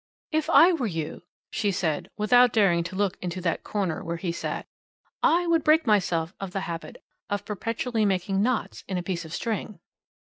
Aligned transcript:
"If 0.31 0.49
I 0.49 0.73
were 0.73 0.87
you," 0.87 1.21
she 1.51 1.71
said, 1.71 2.09
without 2.17 2.51
daring 2.51 2.83
to 2.85 2.95
look 2.95 3.17
into 3.21 3.39
that 3.41 3.63
corner 3.63 4.03
where 4.03 4.17
he 4.17 4.31
sat, 4.31 4.65
"I 5.21 5.45
would 5.45 5.63
break 5.63 5.85
myself 5.85 6.33
of 6.39 6.53
the 6.53 6.61
habit 6.61 7.03
of 7.29 7.45
perpetually 7.45 8.03
making 8.03 8.41
knots 8.41 8.83
in 8.87 8.97
a 8.97 9.03
piece 9.03 9.25
of 9.25 9.33
string." 9.35 9.77